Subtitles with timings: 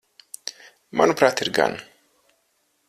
[1.01, 1.79] Manuprāt, ir gan.